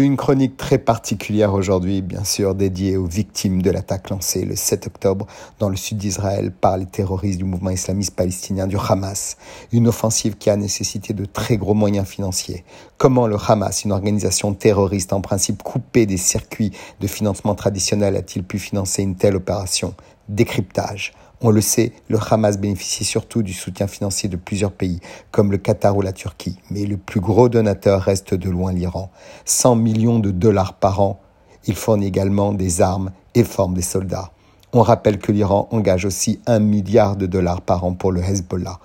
[0.00, 4.86] Une chronique très particulière aujourd'hui, bien sûr, dédiée aux victimes de l'attaque lancée le 7
[4.86, 5.26] octobre
[5.58, 9.36] dans le sud d'Israël par les terroristes du mouvement islamiste palestinien du Hamas.
[9.72, 12.64] Une offensive qui a nécessité de très gros moyens financiers.
[12.96, 18.42] Comment le Hamas, une organisation terroriste en principe coupée des circuits de financement traditionnels, a-t-il
[18.42, 19.94] pu financer une telle opération?
[20.30, 21.12] Décryptage.
[21.40, 25.00] On le sait, le Hamas bénéficie surtout du soutien financier de plusieurs pays,
[25.32, 29.10] comme le Qatar ou la Turquie, mais le plus gros donateur reste de loin l'Iran.
[29.44, 31.18] 100 millions de dollars par an.
[31.66, 34.30] Il fournit également des armes et forme des soldats.
[34.72, 38.78] On rappelle que l'Iran engage aussi un milliard de dollars par an pour le Hezbollah.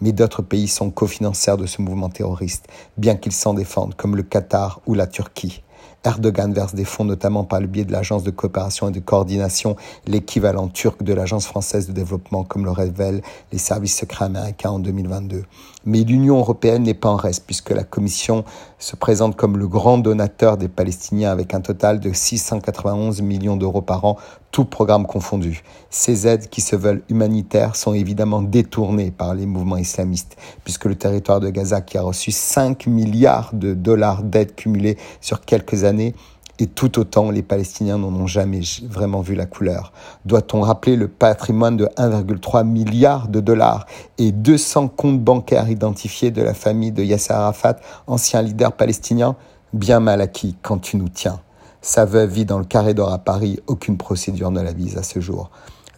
[0.00, 4.22] Mais d'autres pays sont cofinanceurs de ce mouvement terroriste, bien qu'ils s'en défendent, comme le
[4.22, 5.64] Qatar ou la Turquie.
[6.04, 9.76] Erdogan verse des fonds notamment par le biais de l'Agence de coopération et de coordination,
[10.06, 14.78] l'équivalent turc de l'Agence française de développement, comme le révèlent les services secrets américains en
[14.78, 15.44] 2022.
[15.84, 18.44] Mais l'Union européenne n'est pas en reste, puisque la Commission
[18.78, 23.82] se présente comme le grand donateur des Palestiniens avec un total de 691 millions d'euros
[23.82, 24.16] par an,
[24.50, 25.62] tout programme confondu.
[25.90, 30.94] Ces aides qui se veulent humanitaires sont évidemment détournées par les mouvements islamistes, puisque le
[30.94, 35.91] territoire de Gaza, qui a reçu 5 milliards de dollars d'aides cumulées sur quelques années,
[36.00, 39.92] et tout autant les Palestiniens n'en ont jamais vraiment vu la couleur.
[40.26, 43.86] Doit-on rappeler le patrimoine de 1,3 milliard de dollars
[44.18, 47.76] et 200 comptes bancaires identifiés de la famille de Yasser Arafat,
[48.06, 49.36] ancien leader palestinien
[49.72, 51.40] Bien mal acquis quand tu nous tiens?
[51.80, 55.02] Sa veuve vit dans le carré d'or à Paris, aucune procédure ne la vise à
[55.02, 55.50] ce jour.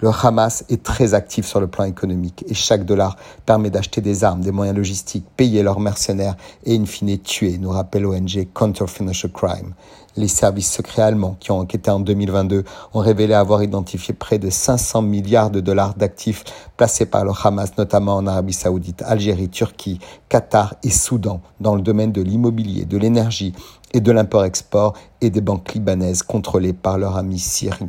[0.05, 3.17] Le Hamas est très actif sur le plan économique et chaque dollar
[3.47, 7.71] permet d'acheter des armes, des moyens logistiques, payer leurs mercenaires et in fine tuer, nous
[7.71, 9.73] rappelle l'ONG Counter Financial Crime.
[10.19, 14.51] Les services secrets allemands qui ont enquêté en 2022 ont révélé avoir identifié près de
[14.51, 16.45] 500 milliards de dollars d'actifs
[16.77, 21.81] placés par le Hamas, notamment en Arabie saoudite, Algérie, Turquie, Qatar et Soudan, dans le
[21.81, 23.55] domaine de l'immobilier, de l'énergie
[23.95, 27.89] et de l'import-export et des banques libanaises contrôlées par leur ami Syrie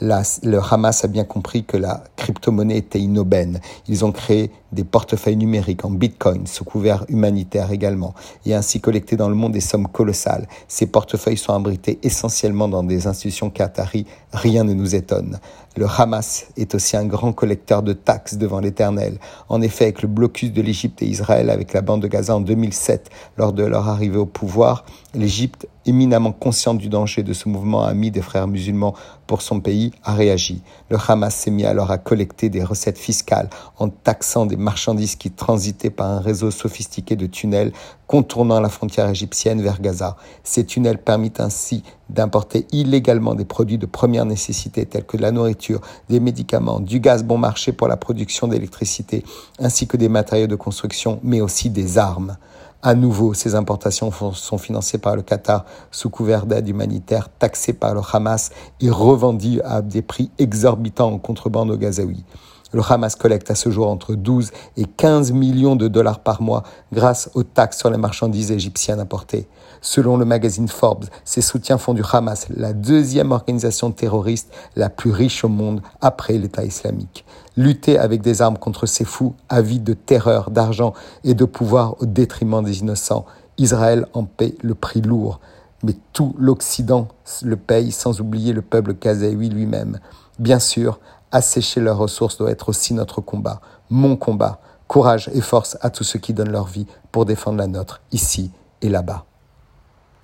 [0.00, 3.60] le Hamas a bien compris que la crypto-monnaie était inaubaine.
[3.88, 8.14] Ils ont créé des portefeuilles numériques en bitcoin sous couvert humanitaire également
[8.44, 10.46] et ainsi collecté dans le monde des sommes colossales.
[10.68, 14.06] Ces portefeuilles sont abrités essentiellement dans des institutions qatari.
[14.32, 15.40] Rien ne nous étonne.
[15.76, 19.18] Le Hamas est aussi un grand collecteur de taxes devant l'éternel.
[19.50, 22.40] En effet, avec le blocus de l'Égypte et Israël avec la bande de Gaza en
[22.40, 27.84] 2007, lors de leur arrivée au pouvoir, l'Égypte, éminemment consciente du danger de ce mouvement
[27.84, 28.94] ami des frères musulmans
[29.26, 30.62] pour son pays, a réagi.
[30.88, 35.30] Le Hamas s'est mis alors à collecter des recettes fiscales en taxant des marchandises qui
[35.30, 37.72] transitaient par un réseau sophistiqué de tunnels
[38.08, 40.16] contournant la frontière égyptienne vers Gaza.
[40.42, 45.30] Ces tunnels permettent ainsi d'importer illégalement des produits de première nécessité tels que de la
[45.30, 49.22] nourriture, des médicaments, du gaz bon marché pour la production d'électricité,
[49.60, 52.36] ainsi que des matériaux de construction, mais aussi des armes.
[52.82, 57.94] À nouveau, ces importations sont financées par le Qatar sous couvert d'aide humanitaire, taxées par
[57.94, 58.50] le Hamas
[58.80, 62.24] et revendues à des prix exorbitants en contrebande aux Gazaouis.
[62.72, 66.64] Le Hamas collecte à ce jour entre 12 et 15 millions de dollars par mois
[66.92, 69.46] grâce aux taxes sur les marchandises égyptiennes importées.
[69.80, 75.12] Selon le magazine Forbes, ces soutiens font du Hamas la deuxième organisation terroriste la plus
[75.12, 77.24] riche au monde après l'État islamique.
[77.56, 82.06] Lutter avec des armes contre ces fous, avides de terreur, d'argent et de pouvoir au
[82.06, 83.26] détriment des innocents,
[83.58, 85.38] Israël en paie le prix lourd.
[85.84, 87.06] Mais tout l'Occident
[87.42, 90.00] le paye sans oublier le peuple kazaoui lui-même.
[90.38, 90.98] Bien sûr,
[91.36, 93.60] Assécher leurs ressources doit être aussi notre combat,
[93.90, 94.58] mon combat.
[94.88, 98.50] Courage et force à tous ceux qui donnent leur vie pour défendre la nôtre, ici
[98.80, 99.26] et là-bas.